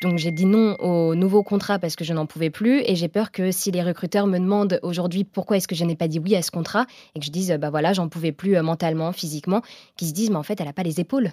[0.00, 3.08] Donc j'ai dit non au nouveau contrat parce que je n'en pouvais plus et j'ai
[3.08, 6.20] peur que si les recruteurs me demandent aujourd'hui pourquoi est-ce que je n'ai pas dit
[6.20, 6.86] oui à ce contrat
[7.16, 9.60] et que je dise bah voilà j'en pouvais plus euh, mentalement, physiquement,
[9.96, 11.32] qu'ils se disent mais en fait elle n'a pas les épaules.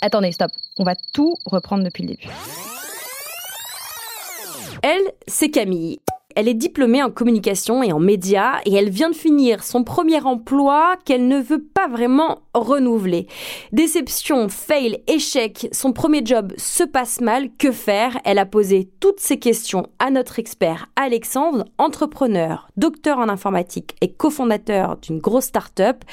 [0.00, 2.28] Attendez, stop, on va tout reprendre depuis le début.
[4.82, 5.98] Elle, c'est Camille.
[6.36, 10.20] Elle est diplômée en communication et en médias et elle vient de finir son premier
[10.20, 13.26] emploi qu'elle ne veut pas vraiment renouveler.
[13.72, 18.18] Déception, fail, échec, son premier job se passe mal, que faire?
[18.24, 24.12] Elle a posé toutes ces questions à notre expert Alexandre, entrepreneur, docteur en informatique et
[24.12, 26.04] cofondateur d'une grosse start-up.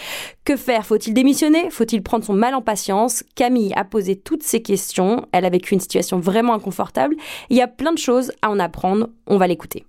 [0.45, 0.85] Que faire?
[0.85, 1.69] Faut-il démissionner?
[1.69, 3.23] Faut-il prendre son mal en patience?
[3.35, 7.15] Camille a posé toutes ces questions, elle a vécu une situation vraiment inconfortable.
[7.49, 9.85] Il y a plein de choses à en apprendre, on va l'écouter.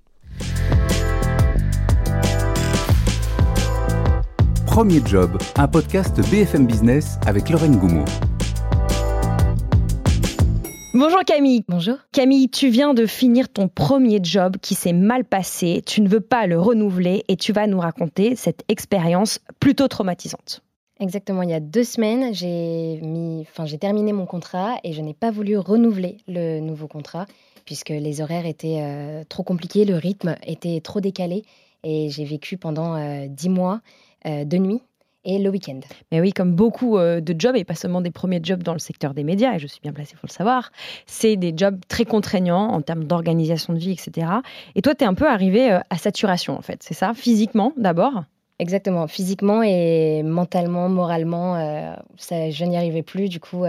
[4.79, 8.05] Premier Job, un podcast BFM Business avec Lorraine Goumeau.
[10.95, 11.65] Bonjour Camille.
[11.67, 11.97] Bonjour.
[12.13, 16.21] Camille, tu viens de finir ton premier job qui s'est mal passé, tu ne veux
[16.21, 20.63] pas le renouveler et tu vas nous raconter cette expérience plutôt traumatisante.
[21.01, 25.01] Exactement, il y a deux semaines, j'ai mis, enfin, j'ai terminé mon contrat et je
[25.01, 27.27] n'ai pas voulu renouveler le nouveau contrat
[27.65, 31.43] puisque les horaires étaient euh, trop compliqués, le rythme était trop décalé
[31.83, 33.81] et j'ai vécu pendant euh, dix mois
[34.25, 34.83] de nuit
[35.25, 35.81] et le week-end.
[36.11, 39.15] Mais oui, comme beaucoup de jobs, et pas seulement des premiers jobs dans le secteur
[39.15, 40.71] des médias, et je suis bien placée pour le savoir,
[41.07, 44.27] c'est des jobs très contraignants en termes d'organisation de vie, etc.
[44.75, 47.13] Et toi, tu es un peu arrivé à saturation, en fait, c'est ça?
[47.15, 48.25] Physiquement, d'abord?
[48.61, 51.57] Exactement, physiquement et mentalement, moralement,
[52.17, 53.29] ça, je n'y arrivais plus.
[53.29, 53.65] Du coup,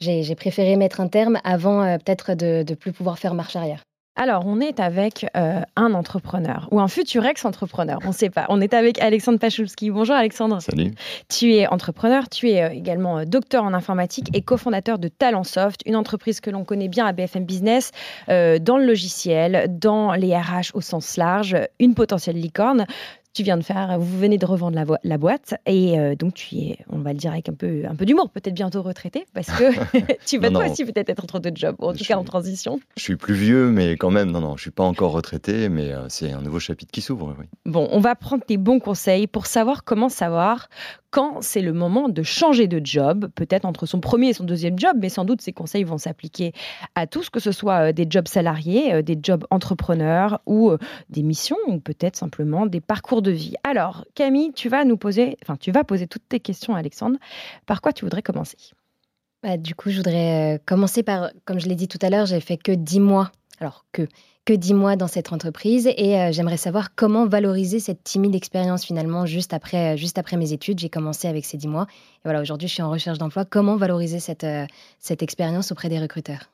[0.00, 3.82] j'ai préféré mettre un terme avant euh, peut-être de ne plus pouvoir faire marche arrière.
[4.22, 8.44] Alors, on est avec euh, un entrepreneur ou un futur ex-entrepreneur, on ne sait pas.
[8.50, 9.90] On est avec Alexandre Pachulski.
[9.90, 10.60] Bonjour Alexandre.
[10.60, 10.92] Salut.
[11.30, 15.96] Tu es entrepreneur, tu es euh, également docteur en informatique et cofondateur de Talentsoft, une
[15.96, 17.92] entreprise que l'on connaît bien à BFM Business
[18.28, 22.84] dans le logiciel, dans les RH au sens large, une potentielle licorne
[23.32, 26.56] tu viens de faire, vous venez de revendre la, la boîte et euh, donc tu
[26.56, 29.48] es, on va le dire avec un peu, un peu d'humour, peut-être bientôt retraité parce
[29.48, 29.70] que
[30.26, 32.80] tu vas toi aussi peut-être être entre deux jobs, en tout cas en transition.
[32.96, 35.92] Je suis plus vieux, mais quand même, non, non, je suis pas encore retraité, mais
[35.92, 37.34] euh, c'est un nouveau chapitre qui s'ouvre.
[37.38, 37.46] Oui.
[37.66, 40.68] Bon, on va prendre tes bons conseils pour savoir comment savoir
[41.10, 44.78] quand c'est le moment de changer de job, peut-être entre son premier et son deuxième
[44.78, 46.52] job, mais sans doute ces conseils vont s'appliquer
[46.94, 50.78] à tous, que ce soit euh, des jobs salariés, euh, des jobs entrepreneurs ou euh,
[51.08, 53.54] des missions, ou peut-être simplement des parcours de vie.
[53.64, 57.18] Alors, Camille, tu vas nous poser, enfin, tu vas poser toutes tes questions à Alexandre.
[57.66, 58.56] Par quoi tu voudrais commencer?
[59.42, 62.40] Bah, Du coup, je voudrais commencer par, comme je l'ai dit tout à l'heure, j'ai
[62.40, 63.32] fait que dix mois.
[63.58, 64.06] Alors que
[64.44, 68.84] que dix mois dans cette entreprise et euh, j'aimerais savoir comment valoriser cette timide expérience
[68.84, 70.78] finalement juste après, euh, juste après mes études.
[70.78, 73.44] J'ai commencé avec ces dix mois et voilà, aujourd'hui je suis en recherche d'emploi.
[73.44, 74.66] Comment valoriser cette, euh,
[74.98, 76.50] cette expérience auprès des recruteurs?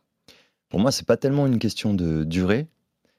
[0.69, 2.67] Pour moi, c'est pas tellement une question de durée,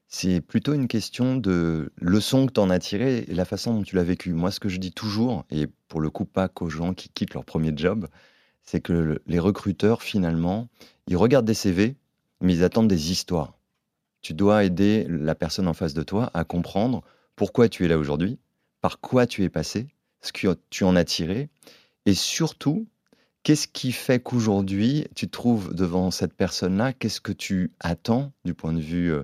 [0.10, 3.84] c'est plutôt une question de leçon que tu en as tiré et la façon dont
[3.84, 4.34] tu l'as vécu.
[4.34, 7.34] Moi, ce que je dis toujours, et pour le coup pas qu'aux gens qui quittent
[7.34, 8.08] leur premier job,
[8.64, 10.68] c'est que les recruteurs, finalement,
[11.08, 11.96] ils regardent des CV,
[12.42, 13.57] mais ils attendent des histoires
[14.28, 17.02] tu dois aider la personne en face de toi à comprendre
[17.38, 18.40] pourquoi tu es là aujourd'hui,
[18.82, 19.88] par quoi tu es passé,
[20.20, 21.48] ce que tu en as tiré,
[22.06, 22.90] et surtout,
[23.44, 28.54] qu'est-ce qui fait qu'aujourd'hui, tu te trouves devant cette personne-là, qu'est-ce que tu attends du
[28.54, 29.24] point de vue euh,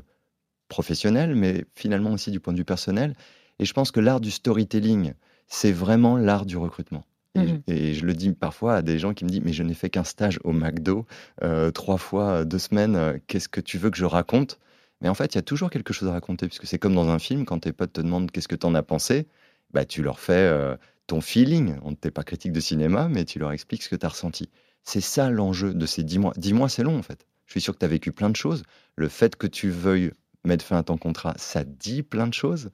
[0.70, 3.14] professionnel, mais finalement aussi du point de vue personnel?
[3.60, 5.16] Et je pense que l'art du storytelling,
[5.48, 7.04] c'est vraiment l'art du recrutement.
[7.36, 9.74] Et, mmh je le dis parfois à des gens qui me disent Mais je n'ai
[9.74, 11.06] fait qu'un stage au McDo,
[11.44, 14.60] euh, trois fois, deux semaines, euh, qu'est-ce que tu veux que je raconte?
[15.04, 17.10] Mais en fait, il y a toujours quelque chose à raconter, puisque c'est comme dans
[17.10, 19.28] un film, quand tes potes te demandent qu'est-ce que tu en as pensé,
[19.74, 20.78] bah, tu leur fais euh,
[21.08, 21.76] ton feeling.
[21.84, 24.50] On ne pas critique de cinéma, mais tu leur expliques ce que tu as ressenti.
[24.86, 26.34] C'est ça l'enjeu de ces dix mois.
[26.38, 27.28] Dix mois, c'est long, en fait.
[27.48, 28.64] Je suis sûr que tu as vécu plein de choses.
[28.96, 30.12] Le fait que tu veuilles
[30.46, 32.72] mettre fin à ton contrat, ça dit plein de choses.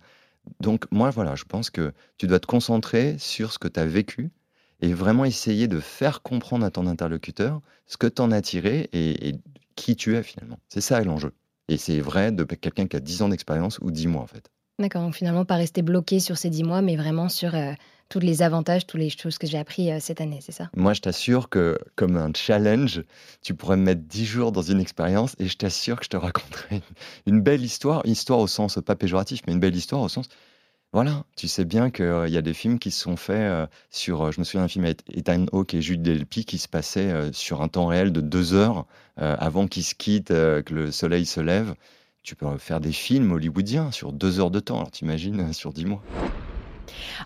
[0.59, 3.87] Donc, moi, voilà, je pense que tu dois te concentrer sur ce que tu as
[3.87, 4.29] vécu
[4.81, 8.87] et vraiment essayer de faire comprendre à ton interlocuteur ce que tu en as tiré
[8.93, 9.35] et
[9.75, 10.59] qui tu es finalement.
[10.69, 11.33] C'est ça l'enjeu.
[11.69, 14.49] Et c'est vrai de quelqu'un qui a 10 ans d'expérience ou 10 mois en fait.
[14.79, 17.73] D'accord, donc finalement pas rester bloqué sur ces 10 mois, mais vraiment sur euh,
[18.09, 20.69] tous les avantages, toutes les choses que j'ai appris euh, cette année, c'est ça?
[20.75, 23.03] Moi je t'assure que comme un challenge,
[23.41, 26.17] tu pourrais me mettre 10 jours dans une expérience et je t'assure que je te
[26.17, 26.81] raconterai
[27.27, 30.27] une, belle histoire, histoire au sens pas péjoratif, mais une belle histoire au sens
[30.91, 34.31] voilà, tu sais bien qu'il y a des films qui se sont faits sur.
[34.31, 37.61] je me souviens d'un film avec Ethan Hawke et Jude Delpy qui se passait sur
[37.61, 38.87] un temps réel de deux heures
[39.17, 41.75] avant qu'ils se quittent, que le soleil se lève.
[42.23, 45.85] Tu peux faire des films hollywoodiens sur deux heures de temps, alors t'imagines sur dix
[45.85, 46.01] mois.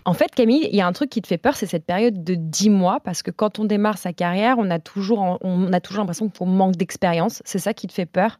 [0.04, 2.24] En fait, Camille, il y a un truc qui te fait peur, c'est cette période
[2.24, 5.80] de 10 mois, parce que quand on démarre sa carrière, on a toujours, on a
[5.80, 7.42] toujours l'impression qu'on manque d'expérience.
[7.44, 8.38] C'est ça qui te fait peur?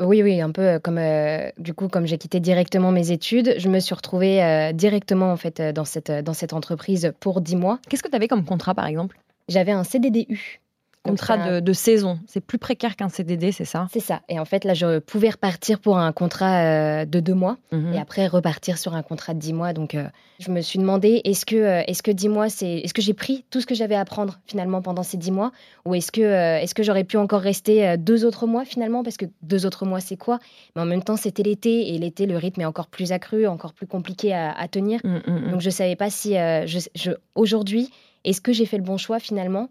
[0.00, 3.54] Oui, oui, un peu euh, comme euh, du coup, comme j'ai quitté directement mes études,
[3.58, 7.56] je me suis retrouvée euh, directement en fait dans cette, dans cette entreprise pour 10
[7.56, 7.78] mois.
[7.88, 9.18] Qu'est-ce que tu avais comme contrat par exemple?
[9.48, 10.60] J'avais un CDDU.
[11.04, 13.88] Contrat de, saison, c'est plus précaire qu'un CDD, c'est ça?
[13.92, 14.22] C'est ça.
[14.30, 17.92] Et en fait, là, je pouvais repartir pour un contrat de deux mois mhm.
[17.92, 19.74] et après repartir sur un contrat de dix mois.
[19.74, 19.96] Donc,
[20.38, 23.44] je me suis demandé est-ce que, est-ce que dix mois, c'est, est-ce que j'ai pris
[23.50, 25.52] tout ce que j'avais à apprendre finalement pendant ces dix mois,
[25.84, 29.26] ou est-ce que, est-ce que j'aurais pu encore rester deux autres mois finalement, parce que
[29.42, 30.38] deux autres mois, c'est quoi?
[30.74, 33.74] Mais en même temps, c'était l'été et l'été, le rythme est encore plus accru, encore
[33.74, 35.00] plus compliqué à, tenir.
[35.04, 35.50] Mm, mm, mm.
[35.50, 37.90] Donc, je savais pas si, je, aujourd'hui,
[38.24, 39.68] est-ce que j'ai fait le bon choix finalement?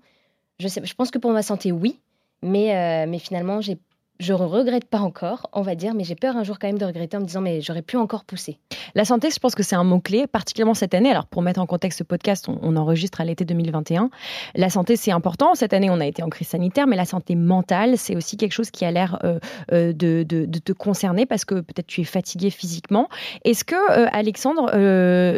[0.67, 1.99] Je, pense que pour ma santé, oui.
[2.41, 6.37] Mais, euh, mais finalement, je ne regrette pas encore, on va dire, mais j'ai peur
[6.37, 8.59] un jour quand même de regretter en me disant mais j'aurais pu encore pousser.
[8.95, 11.09] La santé, je pense que c'est un mot-clé, particulièrement cette année.
[11.09, 14.09] Alors pour mettre en contexte ce podcast, on, enregistre à l'été 2021.
[14.55, 15.55] La santé, c'est important.
[15.55, 18.51] Cette année, on a été en crise sanitaire, mais la santé mentale, c'est aussi quelque
[18.51, 19.39] chose qui a l'air euh,
[19.71, 23.09] euh, de, te concerner parce que peut-être tu es fatigué physiquement.
[23.45, 24.69] Est-ce que, Alexandre,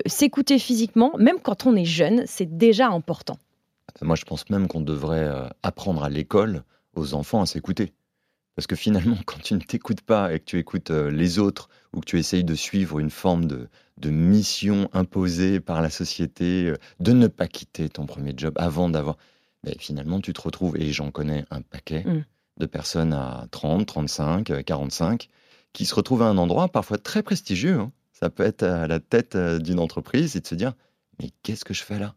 [0.05, 3.37] s'écouter physiquement, même quand on est jeune, c'est déjà important?
[4.01, 6.63] Moi, je pense même qu'on devrait euh, apprendre à l'école
[6.95, 7.93] aux enfants à s'écouter.
[8.55, 11.69] Parce que finalement, quand tu ne t'écoutes pas et que tu écoutes euh, les autres
[11.93, 13.69] ou que tu essayes de suivre une forme de,
[14.03, 19.17] mission imposée par la société, euh, de ne pas quitter ton premier job avant d'avoir...
[19.63, 22.25] Ben, finalement, tu te retrouves, et j'en connais un paquet mm.
[22.57, 25.29] de personnes à 30, 35, 45,
[25.73, 27.79] qui se retrouvent à un endroit parfois très prestigieux.
[27.79, 27.91] Hein.
[28.11, 30.73] Ça peut être à la tête d'une entreprise et de se dire,
[31.19, 32.13] mais qu'est-ce que je fais là?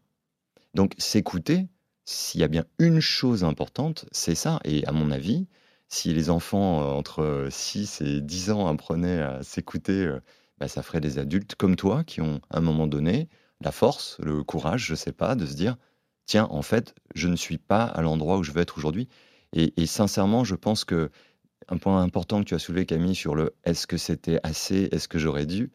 [0.73, 1.67] Donc s'écouter,
[2.05, 4.59] s'il y a bien une chose importante, c'est ça.
[4.65, 5.47] Et à mon avis,
[5.87, 10.19] si les enfants euh, entre 6 et 10 ans apprenaient à s'écouter, euh,
[10.59, 13.27] bah, ça ferait des adultes comme toi qui ont à un moment donné
[13.61, 15.77] la force, le courage, je ne sais pas, de se dire,
[16.25, 19.09] tiens, en fait, je ne suis pas à l'endroit où je veux être aujourd'hui.
[19.53, 21.09] Et, sincèrement, je pense que
[21.69, 25.07] un point important que tu as soulevé, Camille, sur le est-ce que c'était assez, est-ce
[25.07, 25.71] que j'aurais dû,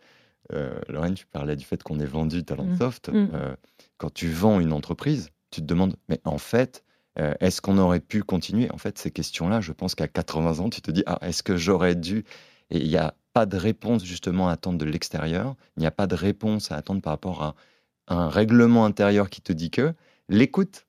[0.53, 3.09] euh, Lorraine, tu parlais du fait qu'on ait vendu Talentsoft.
[3.09, 3.19] Mmh.
[3.19, 3.57] Mmh
[3.97, 6.85] quand tu vends une entreprise, tu te demandes, mais en fait,
[7.19, 8.71] euh, est-ce qu'on aurait pu continuer?
[8.73, 11.57] En fait, ces questions-là, je pense qu'à 80 ans, tu te dis, ah, est-ce que
[11.57, 12.25] j'aurais dû?
[12.71, 15.91] Et il n'y a pas de réponse justement à attendre de l'extérieur, il n'y a
[15.91, 17.55] pas de réponse à attendre par rapport à
[18.09, 19.95] un règlement intérieur qui te dit que
[20.29, 20.87] l'écoute,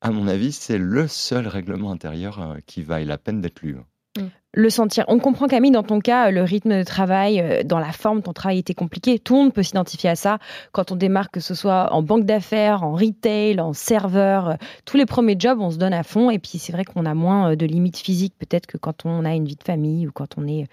[0.00, 3.78] à mon avis, c'est le seul règlement intérieur euh, qui vaille la peine d'être lu.
[4.16, 4.28] Mm.
[4.54, 5.04] Le sentir.
[5.08, 8.32] On comprend Camille, dans ton cas, le rythme de travail, euh, dans la forme, ton
[8.32, 9.18] travail était compliqué.
[9.18, 10.38] Tout le monde peut s'identifier à ça.
[10.72, 14.54] Quand on démarre, que ce soit en banque d'affaires, en retail, en serveur, euh,
[14.86, 16.30] tous les premiers jobs, on se donne à fond.
[16.30, 19.24] Et puis c'est vrai qu'on a moins euh, de limites physiques peut-être que quand on
[19.24, 20.66] a une vie de famille ou quand on est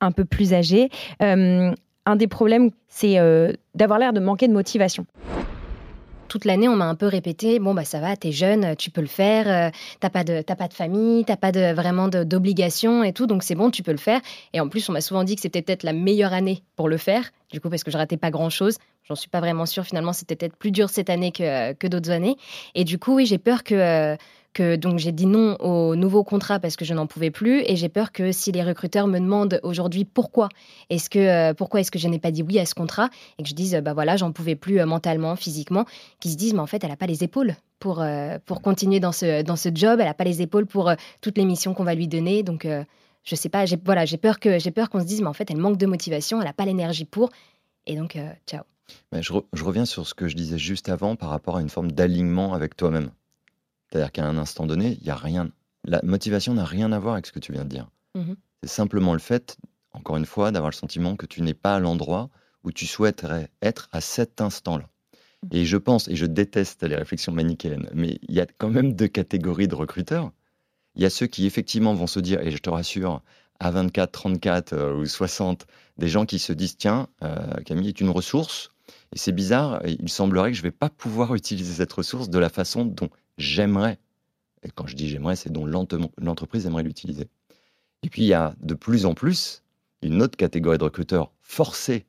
[0.00, 0.88] un peu plus âgé.
[1.20, 3.18] un des problèmes, c'est
[3.74, 5.04] d'avoir l'air de manquer de motivation
[6.30, 9.00] toute l'année, on m'a un peu répété bon bah ça va, t'es jeune, tu peux
[9.00, 13.12] le faire, euh, t'as pas de pas de famille, t'as pas de vraiment d'obligation et
[13.12, 14.20] tout, donc c'est bon, tu peux le faire.
[14.52, 16.96] Et en plus, on m'a souvent dit que c'était peut-être la meilleure année pour le
[16.96, 18.78] faire, du coup parce que je ratais pas grand chose.
[19.08, 19.84] J'en suis pas vraiment sûre.
[19.84, 22.36] Finalement, c'était peut-être plus dur cette année que, que d'autres années.
[22.76, 24.16] Et du coup, oui, j'ai peur que euh,
[24.52, 27.76] que donc j'ai dit non au nouveau contrat parce que je n'en pouvais plus et
[27.76, 30.48] j'ai peur que si les recruteurs me demandent aujourd'hui pourquoi
[30.88, 33.42] est-ce que euh, pourquoi est-ce que je n'ai pas dit oui à ce contrat et
[33.42, 35.84] que je dise bah voilà j'en pouvais plus euh, mentalement physiquement
[36.18, 38.98] qu'ils se disent mais en fait elle a pas les épaules pour euh, pour continuer
[38.98, 40.00] dans ce dans ce job.
[40.00, 42.42] Elle a pas les épaules pour toutes les missions qu'on va lui donner.
[42.42, 42.66] Donc
[43.22, 45.32] je sais pas j'ai voilà j'ai peur que j'ai peur qu'on se dise mais en
[45.32, 47.30] fait elle manque de motivation elle a pas l'énergie pour.
[47.86, 48.64] Et donc ciao.
[49.12, 52.52] Je reviens sur ce que je disais juste avant par rapport à une forme d'alignement
[52.52, 53.10] avec toi-même
[53.90, 55.50] c'est-à-dire qu'à un instant donné, il y a rien.
[55.84, 57.88] La motivation n'a rien à voir avec ce que tu viens de dire.
[58.14, 59.56] Mmh c'est simplement le fait,
[59.92, 62.28] encore une fois, d'avoir le sentiment que tu n'es pas à l'endroit
[62.62, 64.84] où tu souhaiterais être à cet instant-là.
[64.84, 65.48] Mmh.
[65.52, 68.92] Et je pense, et je déteste les réflexions manichéennes, mais il y a quand même
[68.92, 70.30] deux catégories de recruteurs.
[70.94, 73.22] Il y a ceux qui effectivement vont se dire, et je te rassure,
[73.60, 75.66] à 24, 34 euh, ou 60,
[75.96, 78.72] des gens qui se disent, tiens, euh, Camille est une ressource,
[79.12, 82.38] et c'est bizarre, il semblerait que je ne vais pas pouvoir utiliser cette ressource de
[82.38, 83.98] la façon dont j'aimerais,
[84.62, 87.28] et quand je dis j'aimerais, c'est dont l'entreprise aimerait l'utiliser.
[88.02, 89.62] Et puis il y a de plus en plus
[90.02, 92.06] une autre catégorie de recruteurs forcés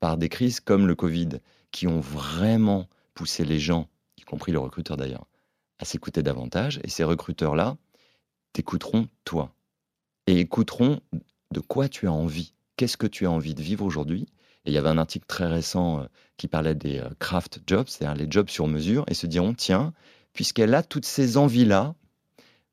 [0.00, 1.28] par des crises comme le Covid,
[1.70, 3.88] qui ont vraiment poussé les gens,
[4.18, 5.26] y compris les recruteurs d'ailleurs,
[5.78, 6.80] à s'écouter davantage.
[6.84, 7.76] Et ces recruteurs-là
[8.52, 9.54] t'écouteront toi.
[10.26, 11.00] Et écouteront
[11.52, 12.54] de quoi tu as envie.
[12.76, 14.26] Qu'est-ce que tu as envie de vivre aujourd'hui
[14.64, 16.04] Et il y avait un article très récent euh,
[16.36, 19.92] qui parlait des euh, craft jobs, c'est-à-dire les jobs sur mesure, et se diront, tiens,
[20.32, 21.94] puisqu'elle a toutes ces envies-là,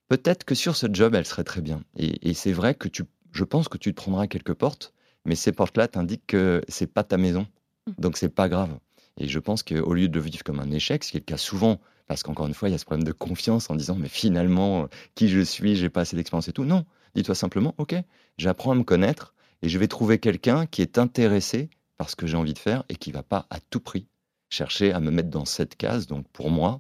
[0.08, 1.82] peut-être que sur ce job, elle serait très bien.
[1.98, 4.94] Et, c'est vrai que tu, je pense que tu te prendras quelques portes,
[5.26, 7.48] mais ces portes-là t'indiquent que c'est pas ta maison,
[7.88, 7.92] mmh.
[8.00, 8.78] donc c'est pas grave.
[9.20, 11.26] Et je pense qu'au lieu de le vivre comme un échec, ce qui est le
[11.26, 13.96] cas souvent, parce qu'encore une fois, il y a ce problème de confiance en disant,
[13.96, 16.64] mais finalement, euh, qui je suis, j'ai pas assez d'expérience et tout.
[16.64, 17.96] Non, dis-toi simplement, ok,
[18.38, 22.28] j'apprends à me connaître et je vais trouver quelqu'un qui est intéressé par ce que
[22.28, 24.08] j'ai envie de faire et qui va pas à tout prix
[24.50, 26.08] chercher à me mettre dans cette case.
[26.08, 26.80] Donc pour moi,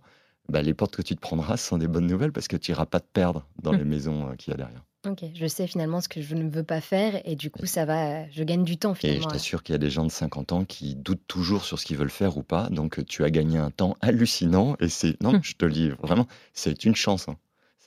[0.49, 2.85] bah, les portes que tu te prendras sont des bonnes nouvelles parce que tu n'iras
[2.85, 4.83] pas te perdre dans les maisons euh, qu'il y a derrière.
[5.07, 7.85] Ok, je sais finalement ce que je ne veux pas faire et du coup, ça
[7.85, 9.21] va, je gagne du temps Et finalement.
[9.21, 11.85] je t'assure qu'il y a des gens de 50 ans qui doutent toujours sur ce
[11.85, 12.67] qu'ils veulent faire ou pas.
[12.69, 15.39] Donc tu as gagné un temps hallucinant et c'est, non, Hum.
[15.43, 17.29] je te le dis vraiment, c'est une chance.
[17.29, 17.37] hein.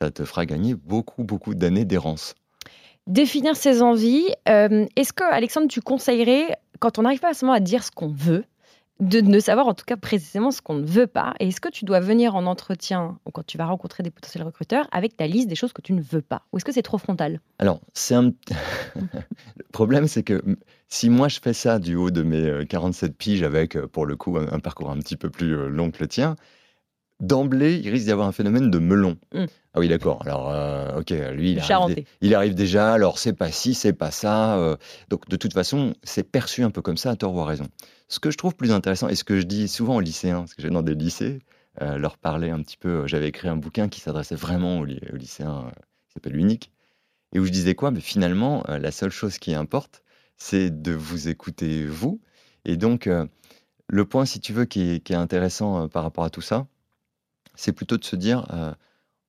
[0.01, 2.35] Ça te fera gagner beaucoup, beaucoup d'années d'errance.
[3.07, 4.29] Définir ses envies.
[4.49, 8.09] euh, Est-ce que, Alexandre, tu conseillerais, quand on n'arrive pas seulement à dire ce qu'on
[8.09, 8.45] veut,
[9.01, 11.71] de ne savoir en tout cas précisément ce qu'on ne veut pas Et est-ce que
[11.71, 15.27] tu dois venir en entretien ou quand tu vas rencontrer des potentiels recruteurs avec ta
[15.27, 16.43] liste des choses que tu ne veux pas?
[16.53, 17.41] Ou est-ce que c'est trop frontal?
[17.59, 18.25] Alors, c'est un...
[18.97, 20.43] le problème, c'est que
[20.89, 24.05] si moi je fais ça du haut de mes euh, 47 piges avec, euh, pour
[24.05, 26.37] le coup, un, un parcours un petit peu plus euh, long que le tien,
[27.21, 29.17] d'emblée, il risque d'y avoir un phénomène de melon.
[29.35, 29.45] Mm.
[29.75, 30.23] Ah oui, d'accord.
[30.25, 34.11] Alors, euh, ok, lui, il arrive, il arrive déjà, alors c'est pas ci, c'est pas
[34.11, 34.59] ça.
[34.59, 34.77] euh,
[35.09, 37.69] donc, de toute façon, c'est perçu un peu comme ça, à tort ou à raison.
[38.09, 40.55] Ce que je trouve plus intéressant, et ce que je dis souvent aux lycéens, parce
[40.55, 41.39] que j'ai dans des lycées,
[41.81, 45.17] euh, leur parler un petit peu, j'avais écrit un bouquin qui s'adressait vraiment aux, aux
[45.17, 45.71] lycéens,
[46.09, 46.73] qui s'appelle Unique,
[47.33, 47.93] et où je disais quoi?
[47.93, 50.03] Mais finalement, la seule chose qui importe,
[50.37, 52.21] c'est de vous écouter vous.
[52.65, 53.09] Et donc,
[53.87, 56.67] le point, si tu veux, qui est, qui est intéressant par rapport à tout ça,
[57.61, 58.73] c'est plutôt de se dire, euh,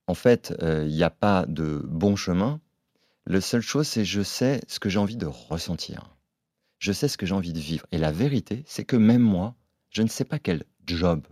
[0.07, 2.61] en fait, euh, il n'y a pas de bon chemin.
[3.25, 6.15] La seule chose, c'est je sais ce que j'ai envie de ressentir.
[6.79, 7.85] Je sais ce que j'ai envie de vivre.
[7.91, 9.55] Et la vérité, c'est que même moi,
[9.89, 11.27] je ne sais pas quel job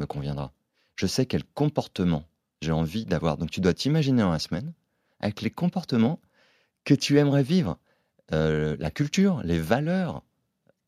[0.00, 0.52] me conviendra.
[0.96, 2.24] Je sais quel comportement
[2.62, 3.36] j'ai envie d'avoir.
[3.36, 4.72] Donc tu dois t'imaginer dans la semaine
[5.20, 6.18] avec les comportements
[6.84, 7.78] que tu aimerais vivre,
[8.32, 10.24] euh, la culture, les valeurs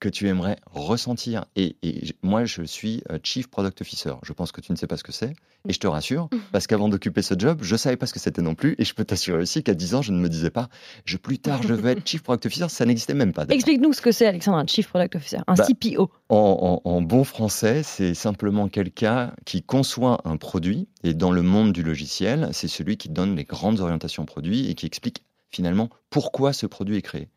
[0.00, 1.44] que tu aimerais ressentir.
[1.56, 1.76] Et,
[2.22, 4.14] moi, je suis euh, Chief Product Officer.
[4.24, 5.34] Je pense que tu ne sais pas ce que c'est.
[5.68, 8.18] Et je te rassure, parce qu'avant d'occuper ce job, je ne savais pas ce que
[8.18, 8.74] c'était non plus.
[8.78, 10.68] Et je peux t'assurer aussi qu'à 10 ans, je ne me disais pas,
[11.04, 12.68] je, plus tard, je veux être Chief Product Officer.
[12.70, 13.44] Ça n'existait même pas.
[13.48, 16.10] Explique-nous ce que c'est, Alexandre, un Chief Product Officer, un Bah, CPO.
[16.30, 20.88] En, en- en bon français, c'est simplement quelqu'un qui conçoit un produit.
[21.04, 24.74] Et dans le monde du logiciel, c'est celui qui donne les grandes orientations produits et
[24.74, 27.28] qui explique finalement pourquoi ce produit est créé.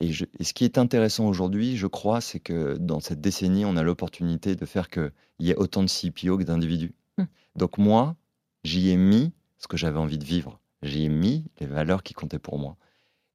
[0.00, 3.64] Et, je- et ce qui est intéressant aujourd'hui, je crois, c'est que dans cette décennie,
[3.64, 6.94] on a l'opportunité de faire qu'il y ait autant de CPO que d'individus.
[7.18, 7.24] Hmm.
[7.56, 8.16] Donc moi,
[8.64, 10.58] j'y ai mis ce que j'avais envie de vivre.
[10.82, 12.76] J'y ai mis les valeurs qui comptaient pour moi.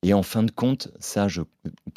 [0.01, 1.41] Et en fin de compte, ça, je,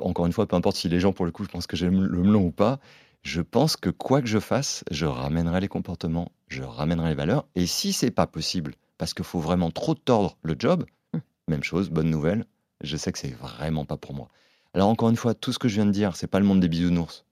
[0.03, 2.03] encore une fois, peu importe si les gens, pour le coup, je pense que j'aime
[2.03, 2.79] le melon ou pas,
[3.23, 7.47] je pense que quoi que je fasse, je ramènerai les comportements, je ramènerai les valeurs.
[7.55, 10.85] Et si c'est pas possible, parce qu'il faut vraiment trop tordre le job,
[11.15, 11.19] Hmm.
[11.49, 12.45] même chose, bonne nouvelle,
[12.83, 14.29] je sais que c'est vraiment pas pour moi.
[14.75, 16.61] Alors encore une fois, tout ce que je viens de dire, c'est pas le monde
[16.61, 17.25] des bisounours.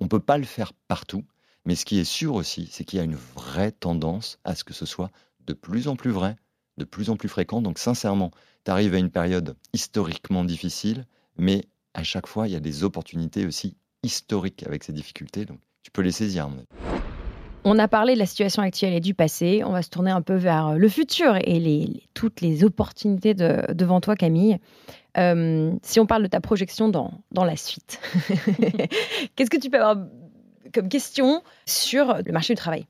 [0.00, 1.24] On peut pas le faire partout,
[1.64, 4.64] mais ce qui est sûr aussi, c'est qu'il y a une vraie tendance à ce
[4.64, 5.10] que ce soit
[5.46, 6.36] de plus en plus vrai,
[6.76, 7.62] de plus en plus fréquent.
[7.62, 8.30] Donc sincèrement,
[8.64, 11.06] tu arrives à une période historiquement difficile,
[11.36, 11.64] mais
[11.94, 15.44] à chaque fois, il y a des opportunités aussi historiques avec ces difficultés.
[15.44, 16.48] Donc tu peux les saisir.
[17.68, 19.62] On a parlé de la situation actuelle et du passé.
[19.64, 24.00] On va se tourner un peu vers le futur et toutes les opportunités de- devant
[24.00, 24.58] toi, Camille.
[25.18, 27.98] Euh, si on parle de ta projection dans, dans la suite,
[29.34, 30.06] qu'est-ce que tu peux avoir
[30.72, 32.86] comme question sur le marché du travail?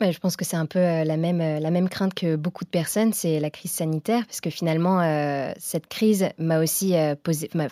[0.00, 2.64] Je pense que c'est un peu euh, la même, euh, la même crainte que beaucoup
[2.64, 7.14] de personnes, c'est la crise sanitaire, parce que finalement, euh, cette crise m'a aussi, euh,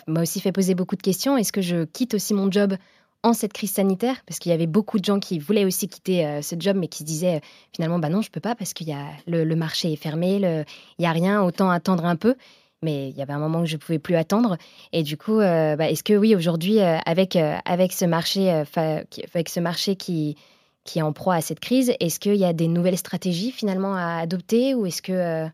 [0.05, 1.35] m'a aussi fait poser beaucoup de questions.
[1.37, 2.75] Est-ce que je quitte aussi mon job
[3.23, 6.25] en cette crise sanitaire Parce qu'il y avait beaucoup de gens qui voulaient aussi quitter
[6.25, 8.73] euh, ce job, mais qui se disaient euh, finalement, bah non, je peux pas, parce
[8.73, 8.83] que
[9.27, 12.35] le, le marché est fermé, il y a rien, autant attendre un peu.
[12.81, 14.57] Mais il y avait un moment où je pouvais plus attendre.
[14.93, 19.59] Et du coup, euh, bah, est-ce que oui, aujourd'hui, avec, avec ce marché, avec ce
[19.59, 20.37] marché qui,
[20.85, 23.95] qui est en proie à cette crise, est-ce qu'il y a des nouvelles stratégies finalement
[23.95, 25.45] à adopter ou est-ce que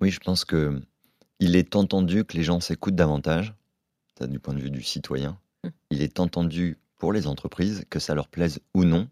[0.00, 0.80] Oui, je pense que
[1.40, 3.54] il est entendu que les gens s'écoutent davantage,
[4.20, 5.36] du point de vue du citoyen.
[5.90, 9.08] Il est entendu pour les entreprises, que ça leur plaise ou non,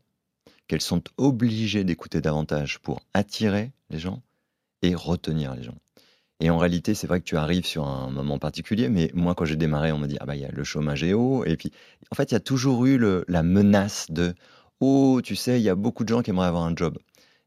[0.66, 4.22] qu'elles sont obligées d'écouter davantage pour attirer les gens
[4.82, 5.78] et retenir les gens.
[6.40, 9.44] Et en réalité, c'est vrai que tu arrives sur un moment particulier, mais moi, quand
[9.44, 11.44] j'ai démarré, on m'a dit, ah bah, il y a le chômage est haut.
[11.44, 11.70] Et puis,
[12.10, 12.98] en fait, il y a toujours eu
[13.28, 14.34] la menace de,
[14.80, 16.98] oh, tu sais, il y a beaucoup de gens qui aimeraient avoir un job.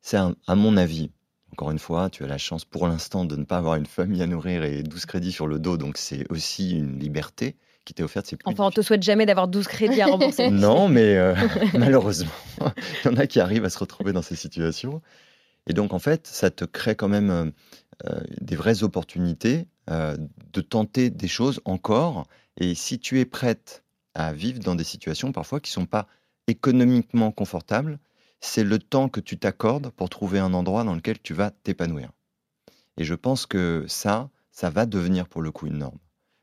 [0.02, 1.12] C'est, à mon avis,
[1.52, 4.24] encore une fois, tu as la chance pour l'instant de ne pas avoir une famille
[4.24, 8.04] à nourrir et 12 crédits sur le dos, donc c'est aussi une liberté qui t'est
[8.04, 8.28] offerte.
[8.28, 10.50] C'est plus Enfin, on te souhaite jamais d'avoir 12 crédits à rembourser.
[10.52, 11.34] non, mais euh,
[11.74, 12.32] malheureusement,
[13.06, 15.02] il y en a qui arrivent à se retrouver dans ces situations.
[15.68, 17.46] Et donc, en fait, ça te crée quand même euh,
[18.06, 20.16] euh, des vraies opportunités euh,
[20.54, 22.28] de tenter des choses encore.
[22.58, 26.08] Et si tu es prête à vivre dans des situations parfois qui ne sont pas
[26.48, 28.00] économiquement confortables.
[28.40, 32.12] C'est le temps que tu t'accordes pour trouver un endroit dans lequel tu vas t'épanouir.
[32.98, 36.00] Et je pense que ça, ça va devenir pour le coup une norme.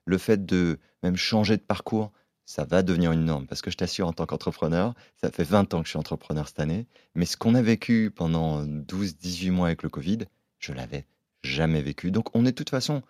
[0.07, 2.13] Le fait de même changer de parcours,
[2.47, 3.47] ça va devenir une norme.
[3.47, 6.47] Parce que je t'assure, en tant qu'entrepreneur, ça fait 20 ans que je suis entrepreneur
[6.47, 10.19] cette année, mais ce qu'on a vécu pendant 12-18 mois avec le Covid,
[10.59, 11.07] je l'avais
[11.43, 12.11] jamais vécu.
[12.11, 13.03] Donc on est de toute façon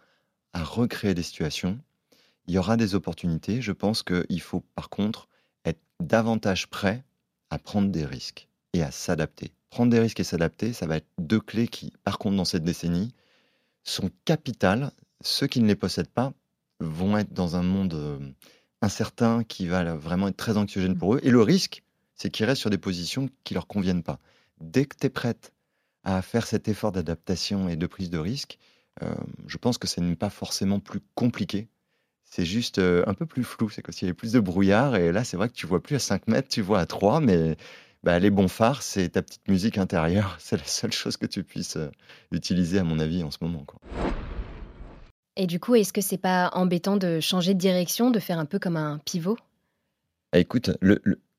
[0.53, 1.79] à recréer des situations.
[2.47, 3.61] Il y aura des opportunités.
[3.61, 5.29] Je pense qu'il faut par contre
[5.65, 7.05] être davantage prêt
[7.51, 9.53] à prendre des risques et à s'adapter.
[9.71, 12.65] Prendre des risques et s'adapter, ça va être deux clés qui, par contre, dans cette
[12.65, 13.13] décennie,
[13.83, 14.93] sont capitales.
[15.21, 16.33] Ceux qui ne les possèdent pas
[16.81, 18.19] vont être dans un monde euh,
[18.83, 20.99] incertain qui va vraiment être très anxiogène mmh.
[20.99, 21.21] pour eux.
[21.23, 21.83] Et le risque,
[22.15, 24.19] c'est qu'ils restent sur des positions qui leur conviennent pas.
[24.61, 25.53] Dès que tu es prête
[26.05, 28.59] à faire cet effort d'adaptation et de prise de risque,
[29.03, 29.15] euh,
[29.47, 31.69] je pense que ce n'est pas forcément plus compliqué.
[32.25, 33.71] C'est juste euh, un peu plus flou.
[33.71, 34.97] C'est s'il y avait plus de brouillard.
[34.97, 37.21] Et là, c'est vrai que tu vois plus à 5 mètres, tu vois à 3.
[37.21, 37.57] Mais
[38.03, 40.37] bah, les bons phares, c'est ta petite musique intérieure.
[40.41, 41.91] C'est la seule chose que tu puisses euh,
[42.33, 43.65] utiliser, à mon avis, en ce moment.
[43.65, 43.81] Quoi.
[45.37, 48.45] Et du coup, est-ce que c'est pas embêtant de changer de direction, de faire un
[48.45, 49.37] peu comme un pivot?
[50.33, 50.71] Ah, Écoute,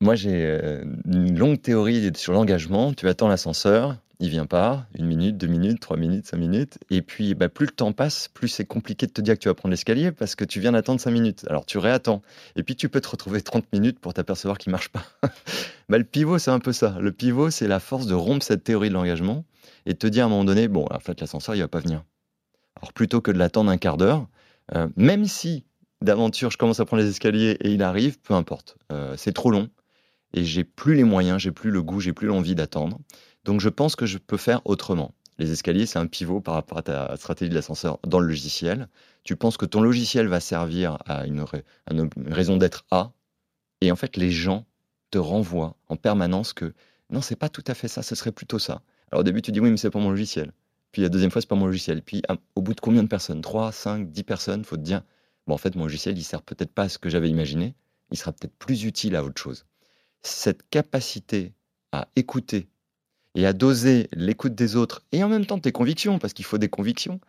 [0.00, 0.58] moi j'ai
[1.06, 2.92] une longue théorie sur l'engagement.
[2.92, 6.78] Tu attends l'ascenseur, il vient pas, une minute, deux minutes, trois minutes, cinq minutes.
[6.90, 9.48] Et puis, bah, plus le temps passe, plus c'est compliqué de te dire que tu
[9.48, 11.44] vas prendre l'escalier parce que tu viens d'attendre cinq minutes.
[11.48, 12.22] Alors tu réattends.
[12.56, 15.04] Et puis tu peux te retrouver 30 minutes pour t'apercevoir qu'il marche pas.
[15.88, 16.96] bah, le pivot, c'est un peu ça.
[17.00, 19.44] Le pivot, c'est la force de rompre cette théorie de l'engagement
[19.84, 21.80] et de te dire à un moment donné, bon, en fait, l'ascenseur, il va pas
[21.80, 22.02] venir.
[22.76, 24.28] Alors plutôt que de l'attendre un quart d'heure,
[24.74, 25.64] euh, même si
[26.02, 28.76] d'aventure je commence à prendre les escaliers et il arrive, peu importe.
[28.92, 29.68] Euh, c'est trop long
[30.34, 32.98] et j'ai plus les moyens, j'ai plus le goût, j'ai plus l'envie d'attendre.
[33.44, 35.14] Donc je pense que je peux faire autrement.
[35.38, 38.88] Les escaliers, c'est un pivot par rapport à ta stratégie de l'ascenseur dans le logiciel.
[39.22, 41.44] Tu penses que ton logiciel va servir à une,
[42.26, 43.12] raison d'être A,
[43.82, 44.66] et en fait, les gens
[45.10, 46.72] te renvoient en permanence que
[47.10, 48.82] non, c'est pas tout à fait ça, ce serait plutôt ça.
[49.12, 50.52] Alors au début, tu dis oui, mais c'est pas mon logiciel.
[50.92, 52.02] Puis la deuxième fois, c'est pas mon logiciel.
[52.02, 52.22] Puis
[52.54, 53.40] au bout de combien de personnes?
[53.40, 55.02] 3, 5, 10 personnes, faut te dire
[55.46, 57.74] bon, en fait, mon logiciel, il sert peut-être pas à ce que j'avais imaginé,
[58.10, 59.66] il sera peut-être plus utile à autre chose.
[60.22, 61.52] Cette capacité
[61.92, 62.68] à écouter
[63.34, 66.58] et à doser l'écoute des autres et en même temps tes convictions, parce qu'il faut
[66.58, 67.20] des convictions,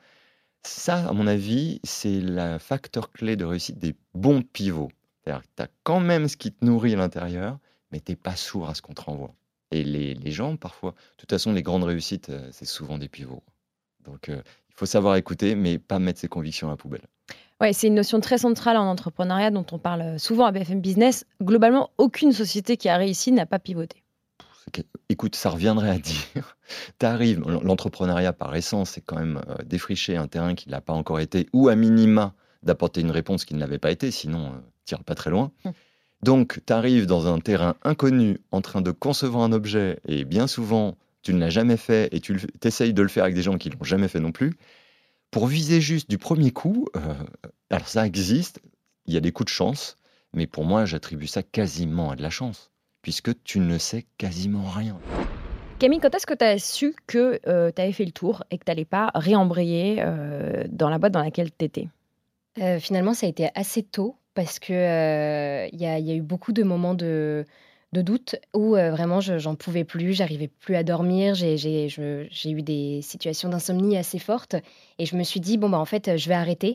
[0.63, 4.91] ça, à mon avis, c'est le facteur clé de réussite des bons pivots.
[5.24, 7.60] C'est-à-dire que tu as quand même ce qui te nourrit à l'intérieur,
[7.91, 9.34] mais tu n'es pas sourd à ce qu'on te renvoie.
[9.71, 13.10] Et les, les, gens, parfois, de toute façon, les grandes réussites, euh, c'est souvent des
[13.10, 13.43] pivots.
[14.06, 17.06] Donc, euh, il faut savoir écouter, mais pas mettre ses convictions à la poubelle.
[17.60, 21.25] Ouais, c'est une notion très centrale en entrepreneuriat dont on parle souvent à BFM Business.
[21.41, 24.03] Globalement, aucune société qui a réussi n'a pas pivoté
[25.10, 26.58] écoute, ça reviendrait à dire,
[26.99, 30.82] tu arrives, l'entrepreneuriat par essence, c'est quand même euh, défricher un terrain qui ne l'a
[30.82, 34.47] pas encore été, ou à minima d'apporter une réponse qui ne l'avait pas été, sinon
[34.47, 35.51] euh, tu pas très loin.
[36.23, 40.47] Donc, tu arrives dans un terrain inconnu, en train de concevoir un objet, et bien
[40.47, 43.58] souvent, tu ne l'as jamais fait, et tu essayes de le faire avec des gens
[43.58, 44.53] qui ne l'ont jamais fait non plus.
[45.32, 47.13] Pour viser juste du premier coup, euh,
[47.69, 48.62] alors ça existe,
[49.06, 49.97] il y a des coups de chance,
[50.34, 52.71] mais pour moi, j'attribue ça quasiment à de la chance
[53.08, 54.99] puisque tu ne sais quasiment rien.
[55.80, 58.58] Camille, quand est-ce que tu as su que euh, tu avais fait le tour et
[58.58, 61.88] que tu n'allais pas réembrayer euh, dans la boîte dans laquelle tu étais
[62.60, 66.62] euh, Finalement, ça a été assez tôt parce qu'il il y, a eu beaucoup de
[66.62, 67.43] moments de,
[67.91, 71.88] de doute où vraiment j'en pouvais plus, j'arrivais plus à dormir, j'ai
[72.45, 74.56] eu des situations d'insomnie assez fortes
[75.00, 76.73] et je me suis dit, bon, bah, en fait, je vais arrêter.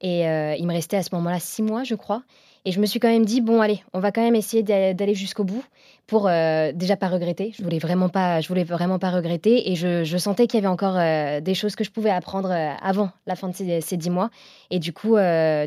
[0.00, 2.24] Et il me restait à ce moment-là six mois, je crois.
[2.66, 5.14] Et je me suis quand même dit bon allez, on va quand même essayer d'aller
[5.14, 5.62] jusqu'au bout
[6.06, 7.52] pour euh, déjà pas regretter.
[7.56, 10.72] Je voulais vraiment pas, je voulais vraiment pas regretter et je, sentais qu'il y avait
[10.72, 14.10] encore euh, des choses que je pouvais apprendre euh, avant la fin de ces, dix
[14.10, 14.30] mois.
[14.70, 15.16] Et du coup,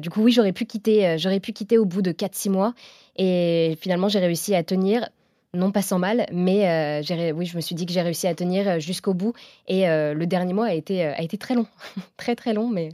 [0.02, 2.74] du coup oui, j'aurais pu quitter, pu quitter au bout de 4-6 mois.
[3.16, 5.08] Et finalement, j'ai réussi à tenir.
[5.54, 7.02] Non pas sans mal, mais
[7.34, 9.34] oui, je me suis dit que j'ai réussi à tenir jusqu'au bout.
[9.68, 11.68] Et le dernier mois a été, a été très long,
[12.18, 12.90] très très long, mais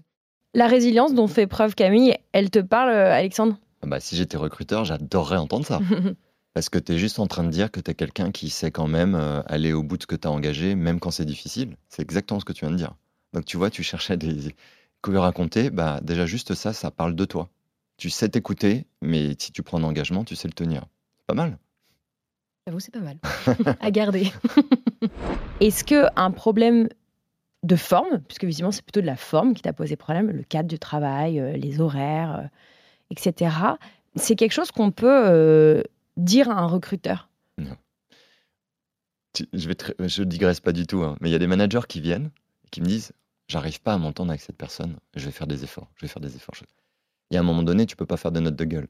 [0.54, 3.56] la résilience dont fait preuve Camille, elle te parle, Alexandre?
[3.86, 5.80] Bah, si j'étais recruteur, j'adorerais entendre ça.
[6.54, 8.70] Parce que tu es juste en train de dire que tu es quelqu'un qui sait
[8.70, 11.26] quand même euh, aller au bout de ce que tu as engagé, même quand c'est
[11.26, 11.76] difficile.
[11.90, 12.94] C'est exactement ce que tu viens de dire.
[13.34, 14.56] Donc tu vois, tu cherchais des
[15.02, 17.50] coups raconter, bah déjà juste ça, ça parle de toi.
[17.98, 20.86] Tu sais t'écouter, mais si tu prends un engagement, tu sais le tenir.
[21.28, 21.58] Pas mal.
[22.68, 23.18] J'avoue, c'est pas mal.
[23.82, 24.32] à garder.
[25.60, 26.88] Est-ce que un problème
[27.64, 30.68] de forme, puisque visiblement c'est plutôt de la forme qui t'a posé problème, le cadre
[30.68, 32.48] du travail, euh, les horaires, euh,
[33.10, 33.56] etc.
[34.16, 35.84] C'est quelque chose qu'on peut euh,
[36.18, 37.30] dire à un recruteur.
[37.58, 37.76] Non.
[39.54, 39.76] Je vais
[40.08, 42.30] je digresse pas du tout, hein, mais il y a des managers qui viennent
[42.66, 43.12] et qui me disent
[43.48, 46.22] j'arrive pas à m'entendre avec cette personne, je vais faire des efforts, je vais faire
[46.22, 46.56] des efforts.
[47.32, 48.88] Et à un moment donné, tu peux pas faire de note de gueule.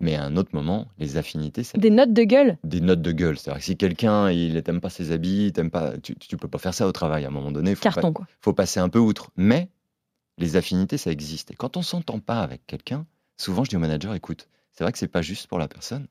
[0.00, 2.56] Mais à un autre moment, les affinités, c'est Des notes de gueule?
[2.62, 3.36] Des notes de gueule.
[3.36, 6.46] C'est-à-dire que si quelqu'un, il n'aime pas ses habits, il t'aime pas, tu, tu peux
[6.46, 7.24] pas faire ça au travail.
[7.24, 8.26] À un moment donné, faut, Carton, quoi.
[8.40, 9.30] faut passer un peu outre.
[9.36, 9.70] Mais
[10.36, 11.50] les affinités, ça existe.
[11.50, 13.06] Et quand on s'entend pas avec quelqu'un,
[13.38, 16.06] souvent je dis au manager, écoute, c'est vrai que c'est pas juste pour la personne,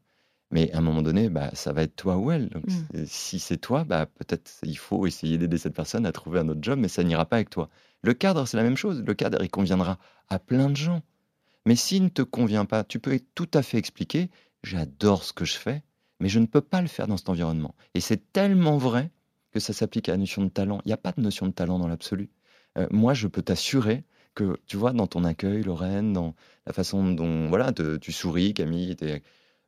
[0.49, 2.49] mais à un moment donné, bah, ça va être toi ou elle.
[2.49, 3.05] Donc, Mm.
[3.05, 6.61] si c'est toi, bah, peut-être il faut essayer d'aider cette personne à trouver un autre
[6.63, 7.69] job, mais ça n'ira pas avec toi.
[8.01, 9.03] Le cadre, c'est la même chose.
[9.05, 9.97] Le cadre, il conviendra
[10.29, 11.01] à plein de gens.
[11.65, 14.29] Mais s'il ne te convient pas, tu peux tout à fait expliquer,
[14.63, 15.83] j'adore ce que je fais,
[16.21, 17.75] mais je ne peux pas le faire dans cet environnement.
[17.93, 19.11] Et c'est tellement vrai
[19.51, 20.79] que ça s'applique à la notion de talent.
[20.85, 22.29] Il n'y a pas de notion de talent dans l'absolu.
[22.77, 24.03] Euh, moi, je peux t'assurer
[24.37, 26.35] que, tu vois, dans ton accueil, Lorraine, dans
[26.67, 28.95] la façon dont voilà, te- tu souris, Camille,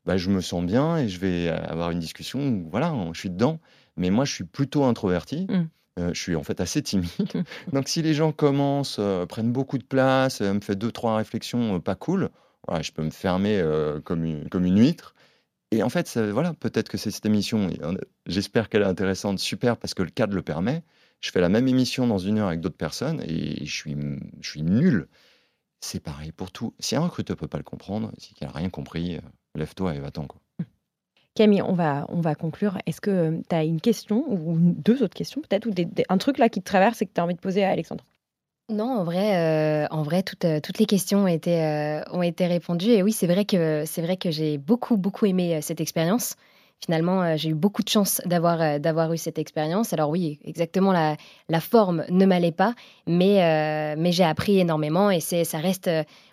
[0.06, 3.30] bah, je me sens bien et je vais avoir une discussion où voilà, je suis
[3.30, 3.60] dedans.
[3.98, 5.48] Mais moi, je suis plutôt introverti.
[5.50, 5.68] Mm.
[6.00, 7.10] Euh, je suis en fait assez timide.
[7.74, 11.18] Donc, si les gens commencent, euh, prennent beaucoup de place, euh, me fait deux, trois
[11.18, 12.30] réflexions euh, pas cool,
[12.68, 15.16] voilà, je peux me fermer euh, comme, une, comme une huître.
[15.72, 17.96] Et en fait, ça- voilà, peut-être que cette émission, euh,
[18.28, 20.84] j'espère qu'elle est intéressante, super, parce que le cadre le permet.
[21.22, 23.96] Je fais la même émission dans une heure avec d'autres personnes et je suis,
[24.42, 25.08] je suis nul.
[25.82, 26.76] C'est pareil pour tout.
[26.80, 29.22] Si un recruteur peut pas le comprendre, c'est qu'il n'a rien compris, euh,
[29.56, 30.28] lève-toi et va-t'en.
[30.28, 30.42] quoi.
[31.34, 32.78] Camille, on va, on va conclure.
[32.86, 36.18] Est-ce que tu as une question ou deux autres questions peut-être ou des- des- un
[36.20, 38.06] truc là qui te traverse et que tu as envie de poser à Alexandre?
[38.70, 39.36] Non, en vrai,
[39.86, 42.92] euh, en vrai toutes, euh, toutes les questions ont été, euh, ont été répondues.
[42.92, 46.36] Et oui, c'est vrai que, c'est vrai que j'ai beaucoup, beaucoup aimé euh, cette expérience.
[46.82, 49.92] Finalement, euh, j'ai eu beaucoup de chance d'avoir, euh, d'avoir eu cette expérience.
[49.92, 52.74] Alors oui, exactement, la, forme ne m'allait pas,
[53.06, 55.90] mais, euh, mais j'ai appris énormément et ça reste...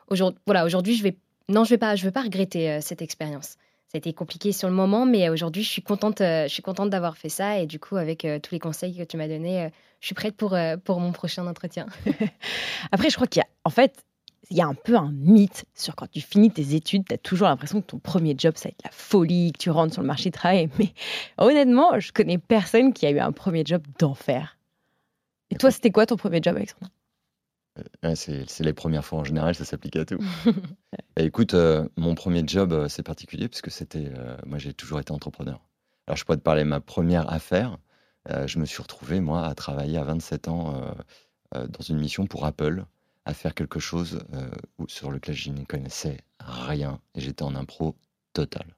[0.08, 1.16] aujourd'hui, voilà, aujourd'hui, je vais...
[1.48, 3.56] Non, je vais pas, vais pas regretter cette expérience.
[3.88, 6.90] Ça a été compliqué sur le moment, mais aujourd'hui, je suis contente, je suis contente
[6.90, 7.60] d'avoir fait ça.
[7.60, 10.56] Et du coup, avec tous les conseils que tu m'as donnés, je suis prête pour,
[10.84, 11.86] pour mon prochain entretien.
[12.90, 14.04] Après, je crois qu'il y a, en fait,
[14.50, 17.18] il y a un peu un mythe sur quand tu finis tes études, tu as
[17.18, 20.02] toujours l'impression que ton premier job, ça va être la folie, que tu rentres sur
[20.02, 20.68] le marché du travail.
[20.78, 20.92] Mais
[21.38, 24.56] honnêtement, je connais personne qui a eu un premier job d'enfer.
[25.50, 26.90] Et toi, c'était quoi ton premier job, Alexandre?
[28.02, 30.18] Ouais, c'est les premières fois en général, ça s'applique à tout.
[31.16, 34.72] Et écoute, euh, mon premier job, euh, c'est particulier parce que c'était, euh, moi j'ai
[34.72, 35.60] toujours été entrepreneur.
[36.06, 37.76] Alors je pourrais te parler de ma première affaire.
[38.30, 40.92] Euh, je me suis retrouvé, moi, à travailler à 27 ans euh,
[41.54, 42.84] euh, dans une mission pour Apple,
[43.26, 44.48] à faire quelque chose euh,
[44.88, 47.96] sur lequel je n'y connaissais rien et j'étais en impro
[48.32, 48.76] total.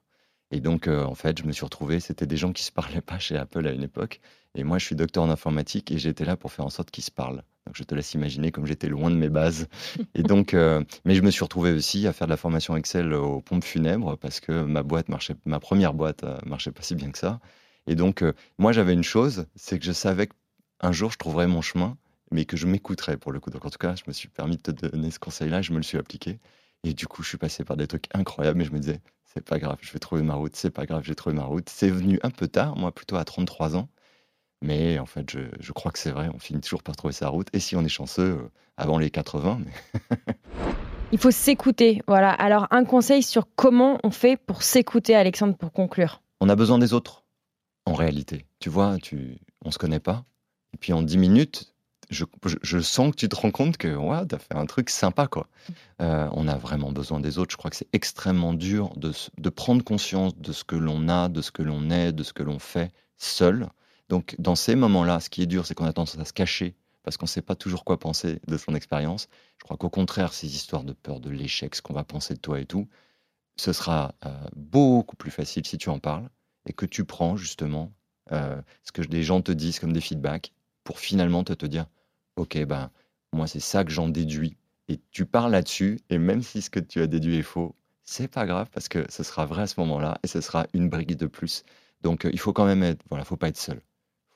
[0.51, 3.01] Et donc, euh, en fait, je me suis retrouvé, c'était des gens qui se parlaient
[3.01, 4.19] pas chez Apple à une époque.
[4.55, 7.03] Et moi, je suis docteur en informatique et j'étais là pour faire en sorte qu'ils
[7.03, 7.43] se parlent.
[7.67, 9.67] Donc, je te laisse imaginer comme j'étais loin de mes bases.
[10.15, 13.13] Et donc, euh, mais je me suis retrouvé aussi à faire de la formation Excel
[13.13, 16.95] aux pompes funèbres parce que ma boîte marchait, ma première boîte euh, marchait pas si
[16.95, 17.39] bien que ça.
[17.85, 18.23] Et donc,
[18.57, 20.29] moi, j'avais une chose, c'est que je savais
[20.79, 21.97] qu'un jour, je trouverais mon chemin,
[22.31, 23.49] mais que je m'écouterais pour le coup.
[23.49, 25.77] Donc, en tout cas, je me suis permis de te donner ce conseil-là, je me
[25.77, 26.39] le suis appliqué.
[26.83, 29.43] Et du coup, je suis passé par des trucs incroyables, mais je me disais, c'est
[29.43, 31.69] pas grave, je vais trouver ma route, c'est pas grave, j'ai trouvé ma route.
[31.69, 33.89] C'est venu un peu tard, moi plutôt à 33 ans.
[34.61, 37.29] Mais en fait, je, je crois que c'est vrai, on finit toujours par trouver sa
[37.29, 37.47] route.
[37.53, 40.33] Et si on est chanceux, euh, avant les 80, mais
[41.11, 42.01] Il faut s'écouter.
[42.07, 42.31] Voilà.
[42.31, 46.21] Alors, un conseil sur comment on fait pour s'écouter, Alexandre, pour conclure.
[46.39, 47.25] on a besoin des autres,
[47.85, 48.45] en réalité.
[48.59, 50.25] Tu vois, tu, on se connaît pas.
[50.73, 51.68] Et puis en 10 minutes,
[52.09, 55.27] je, sens que tu te rends compte que ouais, tu as fait un truc sympa.
[55.27, 55.47] quoi.
[56.01, 57.51] Euh, on a vraiment besoin des autres.
[57.51, 61.41] Je crois que c'est extrêmement dur de, prendre conscience de ce que l'on a, de
[61.41, 63.67] ce que l'on est, de ce que l'on fait seul.
[64.09, 66.75] Donc dans ces moments-là, ce qui est dur, c'est qu'on a tendance à se cacher
[67.03, 69.27] parce qu'on ne sait pas toujours quoi penser de son expérience.
[69.57, 72.39] Je crois qu'au contraire, ces histoires de peur de l'échec, ce qu'on va penser de
[72.39, 72.87] toi et tout,
[73.55, 76.29] ce sera euh, beaucoup plus facile si tu en parles
[76.65, 77.91] et que tu prends justement
[78.31, 81.85] euh, ce que des gens te disent comme des feedbacks pour finalement te, te dire
[82.39, 82.89] ok ben
[83.33, 84.55] moi c'est ça que j'en déduis
[84.87, 88.27] et tu parles là-dessus et même si ce que tu as déduit est faux c'est
[88.27, 91.15] pas grave parce que ce sera vrai à ce moment-là et ce sera une brique
[91.15, 91.63] de plus
[92.01, 93.81] donc euh, il faut quand même être voilà faut pas être seul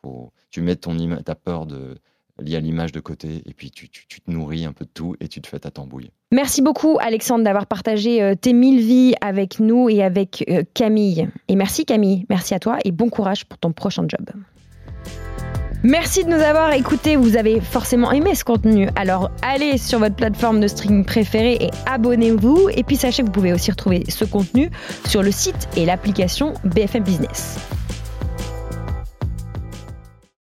[0.02, 1.98] faut tu mets ton ta peur de
[2.39, 4.89] liée à l'image de côté et puis tu, tu- tu te nourris un peu de
[4.92, 8.80] tout et tu te fais ta tambouille Merci beaucoup, Alexandre, d'avoir partagé euh, tes mille
[8.80, 11.30] vies avec nous et avec euh, Camille.
[11.48, 12.26] Et merci, Camille.
[12.30, 14.32] Merci à toi et bon courage pour ton prochain job.
[15.86, 17.17] Merci de nous avoir écoutés.
[17.17, 18.88] Vous avez forcément aimé ce contenu.
[18.96, 22.69] Alors allez sur votre plateforme de streaming préférée et abonnez-vous.
[22.74, 24.72] Et puis sachez que vous pouvez aussi retrouver ce contenu
[25.06, 27.58] sur le site et l'application BFM Business.